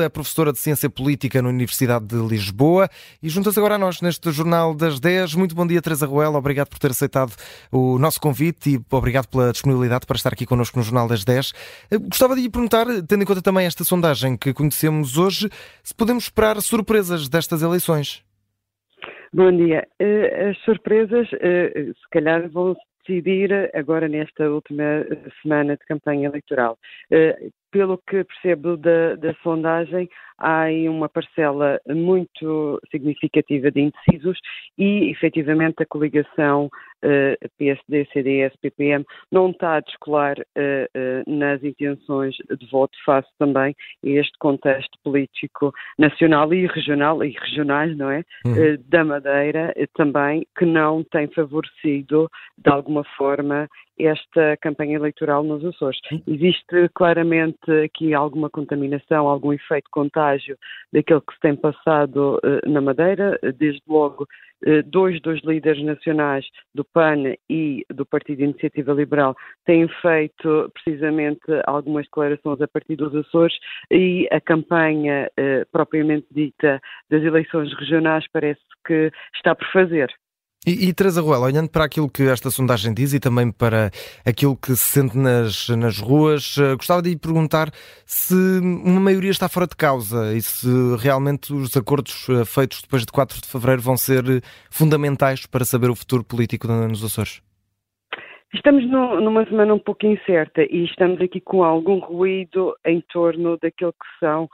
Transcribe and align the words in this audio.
é 0.00 0.08
professora 0.08 0.52
de 0.52 0.58
Ciência 0.58 0.88
Política 0.88 1.42
na 1.42 1.50
Universidade 1.50 2.06
de 2.06 2.16
Lisboa 2.16 2.88
e 3.22 3.28
junta-se 3.28 3.58
agora 3.58 3.74
a 3.74 3.78
nós 3.78 4.00
neste 4.00 4.30
Jornal 4.30 4.74
das 4.74 4.98
10. 4.98 5.34
Muito 5.34 5.54
bom 5.54 5.66
dia, 5.66 5.82
Teresa 5.82 6.06
Ruela. 6.06 6.38
Obrigado 6.38 6.68
por 6.68 6.78
ter 6.78 6.92
aceitado 6.92 7.32
o 7.70 7.98
nosso 7.98 8.18
convite 8.18 8.70
e 8.70 8.80
obrigado 8.90 9.26
pela 9.26 9.52
disponibilidade 9.52 10.06
para 10.06 10.16
estar 10.16 10.32
aqui 10.32 10.46
connosco 10.46 10.78
no 10.78 10.82
Jornal 10.82 11.06
das 11.06 11.24
10. 11.24 11.52
Eh, 11.90 11.98
gostava 11.98 12.34
de 12.34 12.40
lhe 12.40 12.48
perguntar, 12.48 12.86
tendo 13.06 13.22
em 13.22 13.26
conta 13.26 13.42
também 13.42 13.66
esta 13.66 13.84
sondagem 13.84 14.34
que 14.34 14.54
conhecemos 14.54 15.18
hoje, 15.18 15.50
se 15.82 15.94
podemos 15.94 16.24
esperar 16.24 16.58
surpresas 16.62 17.28
destas 17.28 17.60
eleições. 17.60 18.24
Bom 19.30 19.54
dia. 19.54 19.86
Eh, 19.98 20.50
as 20.50 20.58
surpresas, 20.64 21.28
eh, 21.34 21.70
se 21.92 22.08
calhar, 22.10 22.48
vão 22.48 22.74
decidir 23.06 23.70
agora 23.74 24.08
nesta 24.08 24.48
última 24.50 25.04
semana 25.42 25.76
de 25.76 25.84
campanha 25.86 26.28
eleitoral. 26.28 26.78
Pelo 27.70 27.98
que 27.98 28.24
percebo 28.24 28.76
da, 28.76 29.16
da 29.16 29.34
sondagem, 29.42 30.08
há 30.38 30.62
aí 30.62 30.88
uma 30.88 31.08
parcela 31.08 31.80
muito 31.88 32.80
significativa 32.90 33.70
de 33.70 33.80
indecisos 33.80 34.38
e, 34.76 35.10
efetivamente, 35.10 35.82
a 35.82 35.86
coligação 35.86 36.68
uh, 37.04 37.50
PSD, 37.58 38.06
CDS, 38.12 38.54
PPM 38.60 39.04
não 39.30 39.50
está 39.50 39.76
a 39.76 39.80
descolar 39.80 40.38
uh, 40.38 40.40
uh, 40.40 41.30
nas 41.30 41.62
intenções 41.62 42.34
de 42.36 42.66
voto 42.70 42.96
face 43.04 43.28
também 43.38 43.74
a 44.04 44.08
este 44.08 44.36
contexto 44.38 44.98
político 45.02 45.72
nacional 45.98 46.52
e 46.52 46.66
regional, 46.66 47.22
e 47.24 47.30
regionais, 47.30 47.96
não 47.96 48.10
é? 48.10 48.22
Uhum. 48.44 48.78
da 48.88 49.04
Madeira 49.04 49.74
também, 49.94 50.46
que 50.56 50.64
não 50.64 51.04
tem 51.04 51.28
favorecido, 51.28 52.28
de 52.58 52.70
alguma 52.70 53.04
forma, 53.16 53.68
esta 53.98 54.56
campanha 54.58 54.96
eleitoral 54.96 55.42
nos 55.42 55.64
Açores. 55.64 55.98
Existe 56.26 56.88
claramente 56.94 57.70
aqui 57.84 58.14
alguma 58.14 58.48
contaminação, 58.50 59.28
algum 59.28 59.52
efeito 59.52 59.88
contágio 59.90 60.56
daquilo 60.92 61.22
que 61.22 61.34
se 61.34 61.40
tem 61.40 61.56
passado 61.56 62.38
uh, 62.44 62.70
na 62.70 62.80
Madeira, 62.80 63.38
desde 63.56 63.82
logo 63.86 64.24
uh, 64.24 64.82
dois 64.86 65.20
dos 65.20 65.40
líderes 65.42 65.82
nacionais 65.84 66.44
do 66.74 66.84
PAN 66.84 67.34
e 67.48 67.84
do 67.90 68.06
Partido 68.06 68.42
Iniciativa 68.42 68.92
Liberal 68.92 69.36
têm 69.64 69.88
feito 70.00 70.70
precisamente 70.72 71.40
algumas 71.66 72.04
declarações 72.06 72.60
a 72.60 72.68
partir 72.68 72.96
dos 72.96 73.14
Açores 73.14 73.54
e 73.90 74.28
a 74.32 74.40
campanha 74.40 75.30
uh, 75.38 75.66
propriamente 75.70 76.26
dita 76.30 76.80
das 77.10 77.22
eleições 77.22 77.72
regionais 77.74 78.24
parece 78.32 78.60
que 78.86 79.12
está 79.34 79.54
por 79.54 79.66
fazer. 79.72 80.12
E, 80.64 80.88
e 80.88 80.94
Teresa 80.94 81.20
Ruela, 81.20 81.46
olhando 81.46 81.68
para 81.68 81.84
aquilo 81.84 82.08
que 82.08 82.22
esta 82.22 82.48
sondagem 82.48 82.94
diz 82.94 83.12
e 83.12 83.18
também 83.18 83.50
para 83.50 83.90
aquilo 84.24 84.56
que 84.56 84.76
se 84.76 85.00
sente 85.00 85.18
nas, 85.18 85.68
nas 85.70 85.98
ruas, 85.98 86.56
uh, 86.56 86.76
gostava 86.76 87.02
de 87.02 87.10
lhe 87.10 87.18
perguntar 87.18 87.68
se 88.06 88.34
uma 88.60 89.00
maioria 89.00 89.32
está 89.32 89.48
fora 89.48 89.66
de 89.66 89.74
causa 89.74 90.32
e 90.32 90.40
se 90.40 90.68
realmente 91.00 91.52
os 91.52 91.76
acordos 91.76 92.28
uh, 92.28 92.46
feitos 92.46 92.80
depois 92.80 93.04
de 93.04 93.10
4 93.10 93.40
de 93.40 93.48
fevereiro 93.48 93.82
vão 93.82 93.96
ser 93.96 94.22
uh, 94.22 94.40
fundamentais 94.70 95.46
para 95.46 95.64
saber 95.64 95.90
o 95.90 95.96
futuro 95.96 96.22
político 96.22 96.68
nos 96.68 97.04
Açores. 97.04 97.42
Estamos 98.54 98.88
no, 98.88 99.20
numa 99.20 99.44
semana 99.46 99.74
um 99.74 99.80
pouco 99.80 100.06
incerta 100.06 100.62
e 100.62 100.84
estamos 100.84 101.20
aqui 101.20 101.40
com 101.40 101.64
algum 101.64 101.98
ruído 101.98 102.76
em 102.86 103.02
torno 103.12 103.58
daquilo 103.60 103.92
que 103.92 104.18
são 104.20 104.48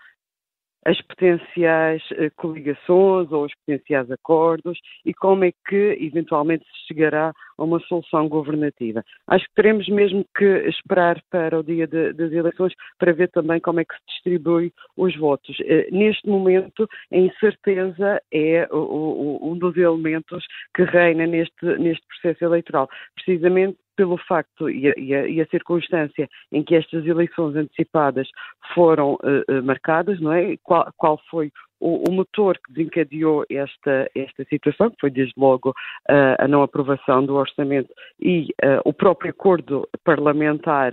as 0.84 1.00
potenciais 1.02 2.02
eh, 2.12 2.30
coligações 2.36 3.30
ou 3.32 3.44
os 3.44 3.54
potenciais 3.54 4.10
acordos 4.10 4.78
e 5.04 5.12
como 5.12 5.44
é 5.44 5.52
que 5.66 5.98
eventualmente 6.00 6.64
se 6.64 6.88
chegará 6.88 7.32
a 7.56 7.62
uma 7.62 7.80
solução 7.80 8.28
governativa. 8.28 9.04
Acho 9.26 9.44
que 9.46 9.54
teremos 9.54 9.88
mesmo 9.88 10.24
que 10.36 10.44
esperar 10.68 11.20
para 11.30 11.58
o 11.58 11.62
dia 11.62 11.86
de, 11.86 12.12
das 12.12 12.32
eleições 12.32 12.72
para 12.98 13.12
ver 13.12 13.28
também 13.30 13.60
como 13.60 13.80
é 13.80 13.84
que 13.84 13.94
se 13.94 14.00
distribui 14.06 14.72
os 14.96 15.16
votos. 15.16 15.56
Eh, 15.60 15.88
neste 15.90 16.28
momento, 16.28 16.88
a 17.12 17.16
incerteza 17.16 18.22
é 18.32 18.68
um 18.72 19.56
dos 19.58 19.76
elementos 19.76 20.44
que 20.74 20.84
reina 20.84 21.26
neste, 21.26 21.64
neste 21.78 22.06
processo 22.06 22.44
eleitoral, 22.44 22.88
precisamente 23.14 23.78
pelo 23.98 24.16
facto 24.16 24.70
e 24.70 24.86
a, 24.86 24.94
e, 24.96 25.12
a, 25.12 25.26
e 25.26 25.40
a, 25.40 25.46
circunstância 25.46 26.28
em 26.52 26.62
que 26.62 26.76
estas 26.76 27.04
eleições 27.04 27.56
antecipadas 27.56 28.28
foram 28.72 29.14
uh, 29.14 29.62
marcadas, 29.64 30.20
não 30.20 30.32
é? 30.32 30.56
Qual, 30.62 30.88
qual 30.96 31.20
foi 31.28 31.50
o, 31.80 32.08
o, 32.08 32.12
motor 32.12 32.56
que 32.58 32.72
desencadeou 32.72 33.44
esta, 33.50 34.08
esta 34.14 34.44
situação, 34.44 34.90
que 34.90 35.00
foi 35.00 35.10
desde 35.10 35.34
logo 35.36 35.70
uh, 35.70 36.36
a 36.38 36.46
não 36.46 36.62
aprovação 36.62 37.26
do 37.26 37.34
orçamento 37.34 37.92
e 38.20 38.54
uh, 38.64 38.80
o 38.84 38.92
próprio 38.92 39.30
acordo 39.30 39.88
parlamentar 40.04 40.92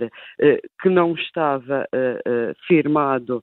que 0.82 0.88
não 0.88 1.14
estava 1.14 1.86
firmado 2.66 3.42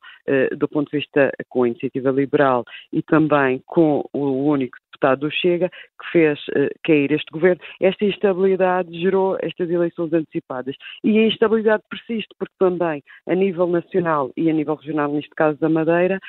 do 0.58 0.68
ponto 0.68 0.92
de 0.92 0.98
vista 0.98 1.32
com 1.50 1.64
a 1.64 1.68
iniciativa 1.68 2.12
liberal 2.12 2.64
e 2.92 3.02
também 3.02 3.62
com 3.66 4.08
o 4.14 4.50
único 4.50 4.78
deputado 5.04 5.20
do 5.20 5.32
Chega, 5.32 5.70
que 5.70 6.12
fez 6.12 6.40
cair 6.84 7.12
este 7.12 7.30
governo. 7.32 7.62
Esta 7.82 8.06
instabilidade 8.06 9.00
gerou 9.00 9.38
estas 9.42 9.70
eleições 9.70 10.14
antecipadas. 10.14 10.76
E 11.04 11.18
a 11.20 11.28
instabilidade 11.28 11.84
persiste 11.90 12.34
porque 12.40 12.54
também, 12.58 13.04
a 13.28 13.36
nível 13.36 13.68
nacional 13.68 14.32
e 14.38 14.50
a 14.50 14.54
nível 14.54 14.76
regional, 14.76 15.12
neste 15.12 15.32
caso 15.32 15.60
da 15.60 15.70
Madeira, 15.70 16.20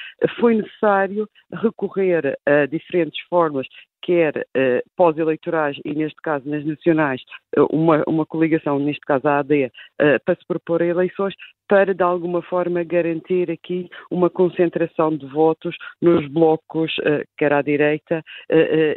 foi 0.40 0.56
necessário 0.56 1.28
recorrer 1.52 2.36
a 2.46 2.66
diferentes 2.66 3.20
formas 3.28 3.66
quer 4.04 4.36
uh, 4.36 4.82
pós-eleitorais 4.96 5.78
e, 5.84 5.94
neste 5.94 6.20
caso, 6.20 6.48
nas 6.48 6.64
nacionais, 6.64 7.22
uh, 7.22 7.43
uma, 7.70 8.02
uma 8.06 8.26
coligação, 8.26 8.78
neste 8.78 9.00
caso 9.00 9.26
a 9.28 9.38
AD, 9.38 9.70
eh, 10.00 10.18
para 10.18 10.34
se 10.34 10.46
propor 10.46 10.82
a 10.82 10.86
eleições, 10.86 11.34
para, 11.68 11.94
de 11.94 12.02
alguma 12.02 12.42
forma, 12.42 12.82
garantir 12.84 13.50
aqui 13.50 13.88
uma 14.10 14.28
concentração 14.28 15.16
de 15.16 15.26
votos 15.26 15.74
nos 16.00 16.26
blocos, 16.28 16.94
quer 17.38 17.52
à 17.52 17.62
direita 17.62 18.22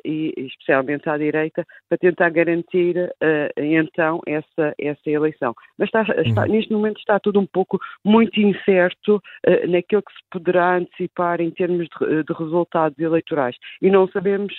e 0.03 0.33
especialmente 0.37 1.09
à 1.09 1.17
direita, 1.17 1.65
para 1.87 1.97
tentar 1.97 2.29
garantir, 2.29 3.09
então, 3.57 4.19
essa, 4.27 4.73
essa 4.77 5.09
eleição. 5.09 5.53
Mas 5.77 5.87
está, 5.87 6.01
está, 6.25 6.41
uhum. 6.41 6.51
neste 6.51 6.73
momento 6.73 6.97
está 6.97 7.19
tudo 7.19 7.39
um 7.39 7.45
pouco 7.45 7.79
muito 8.03 8.37
incerto 8.39 9.21
naquilo 9.69 10.03
que 10.03 10.11
se 10.11 10.23
poderá 10.29 10.75
antecipar 10.75 11.39
em 11.39 11.51
termos 11.51 11.87
de, 11.87 12.23
de 12.23 12.33
resultados 12.33 12.99
eleitorais. 12.99 13.55
E 13.81 13.89
não 13.89 14.09
sabemos 14.09 14.53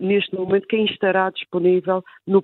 neste 0.00 0.34
momento 0.34 0.66
quem 0.66 0.84
estará 0.86 1.30
disponível 1.30 2.02
no 2.26 2.42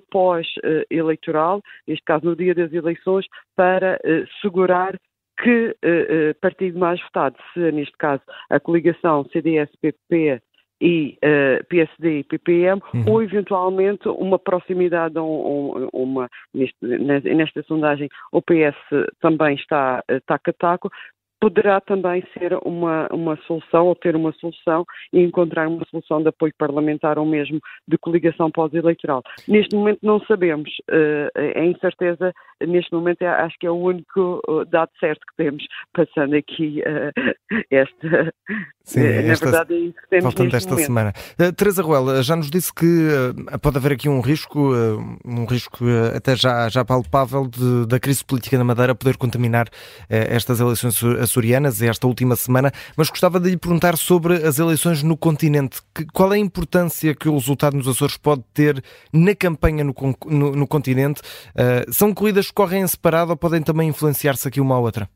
pós-eleitoral, 0.99 1.61
neste 1.87 2.03
caso 2.03 2.25
no 2.25 2.35
dia 2.35 2.53
das 2.53 2.71
eleições, 2.73 3.25
para 3.55 3.99
eh, 4.03 4.25
segurar 4.41 4.97
que 5.41 5.69
uh, 5.69 6.35
partido 6.41 6.77
mais 6.77 7.01
votado, 7.01 7.37
se 7.53 7.71
neste 7.71 7.95
caso 7.97 8.21
a 8.49 8.59
coligação 8.59 9.23
CDS-PP 9.31 10.41
e 10.81 11.17
uh, 11.23 11.65
PSD 11.69 12.19
e 12.19 12.23
PPM, 12.25 12.81
uhum. 12.93 13.05
ou 13.07 13.23
eventualmente 13.23 14.09
uma 14.09 14.37
proximidade 14.37 15.17
a 15.17 15.23
um, 15.23 15.87
uma, 15.93 16.29
neste, 16.53 16.75
nesta 16.81 17.63
sondagem 17.63 18.09
o 18.33 18.41
PS 18.41 18.75
também 19.21 19.55
está 19.55 20.03
uh, 20.11 20.19
taco 20.25 20.49
a 20.49 20.53
taco, 20.53 20.91
poderá 21.39 21.79
também 21.81 22.23
ser 22.37 22.57
uma, 22.63 23.07
uma 23.11 23.37
solução 23.47 23.87
ou 23.87 23.95
ter 23.95 24.15
uma 24.15 24.33
solução 24.33 24.85
e 25.13 25.19
encontrar 25.21 25.67
uma 25.67 25.85
solução 25.89 26.21
de 26.21 26.29
apoio 26.29 26.53
parlamentar 26.57 27.17
ou 27.17 27.25
mesmo 27.25 27.59
de 27.87 27.97
coligação 27.97 28.51
pós-eleitoral. 28.51 29.23
Neste 29.47 29.75
momento 29.75 29.99
não 30.03 30.19
sabemos, 30.25 30.69
uh, 30.89 31.59
a 31.59 31.65
incerteza 31.65 32.33
neste 32.61 32.93
momento 32.93 33.21
é, 33.21 33.27
acho 33.27 33.57
que 33.57 33.67
é 33.67 33.71
o 33.71 33.75
único 33.75 34.41
uh, 34.47 34.65
dado 34.65 34.91
certo 34.99 35.21
que 35.21 35.43
temos, 35.43 35.63
passando 35.93 36.35
aqui 36.35 36.81
uh, 36.81 37.63
esta. 37.71 38.33
Sim, 38.83 39.01
na 39.01 39.31
esta, 39.31 39.45
verdade 39.45 39.73
é 39.73 39.77
isso 39.77 40.01
que 40.01 40.09
temos 40.09 40.23
faltando 40.23 40.55
esta 40.55 40.69
momento. 40.71 40.85
semana. 40.85 41.13
Uh, 41.39 41.53
Teresa 41.53 41.83
Ruel, 41.83 42.23
já 42.23 42.35
nos 42.35 42.49
disse 42.49 42.73
que 42.73 42.85
uh, 42.85 43.59
pode 43.59 43.77
haver 43.77 43.93
aqui 43.93 44.09
um 44.09 44.19
risco, 44.19 44.73
uh, 44.73 45.17
um 45.23 45.45
risco 45.45 45.85
até 46.15 46.35
já, 46.35 46.67
já 46.69 46.83
palpável 46.83 47.47
de, 47.47 47.85
da 47.87 47.99
crise 47.99 48.25
política 48.25 48.57
na 48.57 48.63
Madeira 48.63 48.95
poder 48.95 49.15
contaminar 49.17 49.67
estas 50.09 50.59
eleições 50.59 50.99
açorianas, 51.29 51.81
esta 51.81 52.07
última 52.07 52.35
semana, 52.35 52.71
mas 52.97 53.09
gostava 53.09 53.39
de 53.39 53.51
lhe 53.51 53.57
perguntar 53.57 53.97
sobre 53.97 54.35
as 54.45 54.59
eleições 54.59 55.03
no 55.03 55.15
continente. 55.15 55.79
Que, 55.93 56.05
qual 56.05 56.33
é 56.33 56.35
a 56.35 56.39
importância 56.39 57.13
que 57.13 57.29
o 57.29 57.33
resultado 57.33 57.77
nos 57.77 57.87
Açores 57.87 58.17
pode 58.17 58.43
ter 58.53 58.83
na 59.13 59.35
campanha 59.35 59.83
no, 59.83 59.93
no, 60.25 60.51
no 60.55 60.67
continente? 60.67 61.21
são 61.91 62.13
corridas 62.13 62.47
que 62.47 62.53
correm 62.53 62.81
em 62.81 62.87
separado 62.87 63.31
ou 63.31 63.37
podem 63.37 63.61
também 63.61 63.89
influenciar-se 63.89 64.47
aqui 64.47 64.59
uma 64.59 64.75
à 64.75 64.79
outra? 64.79 65.09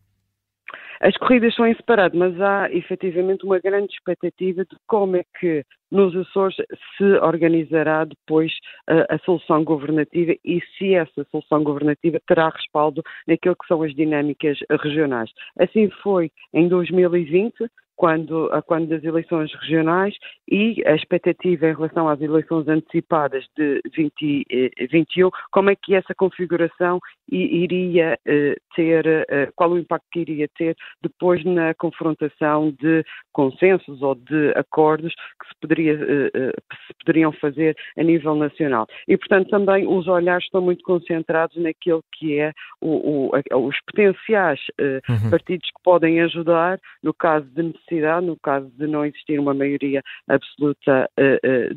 As 1.03 1.17
corridas 1.17 1.53
são 1.53 1.67
em 1.67 1.75
separado, 1.75 2.17
mas 2.17 2.39
há 2.39 2.71
efetivamente 2.71 3.45
uma 3.45 3.59
grande 3.59 3.91
expectativa 3.93 4.63
de 4.63 4.73
como 4.87 5.17
é 5.17 5.25
que 5.37 5.65
nos 5.91 6.15
Açores 6.15 6.55
se 6.95 7.03
organizará 7.21 8.05
depois 8.05 8.53
a, 8.87 9.15
a 9.15 9.19
solução 9.19 9.65
governativa 9.65 10.33
e 10.45 10.61
se 10.77 10.95
essa 10.95 11.25
solução 11.29 11.61
governativa 11.61 12.21
terá 12.25 12.47
respaldo 12.47 13.03
naquilo 13.27 13.57
que 13.57 13.67
são 13.67 13.83
as 13.83 13.93
dinâmicas 13.93 14.57
regionais. 14.81 15.29
Assim 15.59 15.89
foi 16.01 16.31
em 16.53 16.69
2020, 16.69 17.53
quando, 17.95 18.49
quando 18.65 18.87
das 18.87 19.03
eleições 19.03 19.53
regionais 19.61 20.15
e 20.49 20.83
a 20.85 20.95
expectativa 20.95 21.67
em 21.67 21.73
relação 21.73 22.07
às 22.09 22.19
eleições 22.21 22.67
antecipadas 22.67 23.45
de 23.57 23.81
2021, 23.95 25.29
como 25.51 25.69
é 25.69 25.75
que 25.75 25.95
essa 25.95 26.13
configuração 26.15 26.99
iria 27.31 28.17
uh, 28.27 28.75
ter, 28.75 29.05
uh, 29.05 29.51
qual 29.55 29.71
o 29.71 29.77
impacto 29.77 30.05
que 30.11 30.19
iria 30.19 30.47
ter 30.57 30.75
depois 31.01 31.43
na 31.45 31.73
confrontação 31.75 32.71
de 32.71 33.03
consensos 33.31 34.01
ou 34.01 34.15
de 34.15 34.51
acordos 34.55 35.13
que 35.13 35.47
se, 35.47 35.59
poderia, 35.61 35.97
se 35.97 36.93
poderiam 36.99 37.31
fazer 37.33 37.75
a 37.97 38.03
nível 38.03 38.35
nacional. 38.35 38.87
E, 39.07 39.17
portanto, 39.17 39.49
também 39.49 39.87
os 39.87 40.07
olhares 40.07 40.45
estão 40.45 40.61
muito 40.61 40.83
concentrados 40.83 41.55
naquilo 41.57 42.03
que 42.13 42.39
é 42.39 42.51
o, 42.81 43.31
o, 43.31 43.67
os 43.67 43.75
potenciais 43.85 44.59
uhum. 44.79 45.29
partidos 45.29 45.67
que 45.69 45.83
podem 45.83 46.21
ajudar 46.21 46.79
no 47.01 47.13
caso 47.13 47.45
de 47.47 47.61
necessidade, 47.83 48.25
no 48.25 48.37
caso 48.37 48.69
de 48.77 48.87
não 48.87 49.05
existir 49.05 49.39
uma 49.39 49.53
maioria 49.53 50.01
absoluta 50.27 51.09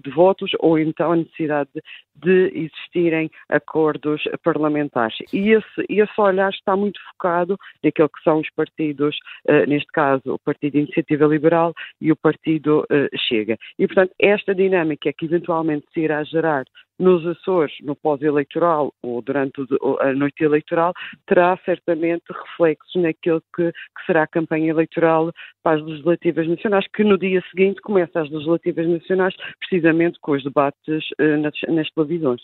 de 0.03 0.11
votos, 0.11 0.50
ou 0.61 0.79
então 0.79 1.12
a 1.12 1.17
necessidade 1.17 1.70
de, 2.14 2.50
existirem 2.55 3.31
acordos 3.49 4.23
parlamentares. 4.43 5.17
E 5.32 5.50
esse, 5.50 5.87
esse 5.88 6.20
olhar 6.20 6.50
está 6.50 6.76
muito 6.76 7.00
focado 7.12 7.58
naquilo 7.82 8.08
que 8.08 8.23
são 8.23 8.41
os 8.41 8.50
partidos, 8.50 9.17
uh, 9.49 9.69
neste 9.69 9.91
caso 9.93 10.35
o 10.35 10.38
Partido 10.38 10.73
de 10.73 10.79
Iniciativa 10.81 11.26
Liberal 11.26 11.73
e 12.00 12.11
o 12.12 12.17
Partido 12.17 12.87
Chega. 13.29 13.56
E, 13.79 13.87
portanto, 13.87 14.12
esta 14.19 14.55
dinâmica 14.55 15.12
que 15.12 15.26
eventualmente 15.26 15.87
se 15.93 16.00
irá 16.00 16.23
gerar 16.25 16.64
nos 16.99 17.27
Açores, 17.27 17.73
no 17.83 17.95
pós-eleitoral 17.95 18.93
ou 19.03 19.21
durante 19.23 19.61
a 20.01 20.13
noite 20.13 20.43
eleitoral, 20.43 20.93
terá 21.27 21.59
certamente 21.65 22.25
reflexos 22.31 23.03
naquilo 23.03 23.43
que, 23.55 23.71
que, 23.71 24.07
será 24.07 24.23
a 24.23 24.27
campanha 24.27 24.71
eleitoral 24.71 25.33
para 25.63 25.79
as 25.79 25.85
legislativas 25.85 26.49
nacionais, 26.49 26.87
que 26.95 27.05
no 27.05 27.19
dia 27.19 27.43
seguinte 27.51 27.81
começa 27.83 28.21
as 28.21 28.31
legislativas 28.31 28.89
nacionais, 28.89 29.35
precisamente 29.59 30.19
com 30.21 30.33
os 30.33 30.43
debates 30.43 31.05
uh, 31.21 31.37
nas, 31.41 31.55
nas 31.69 31.91
televisões. 31.91 32.41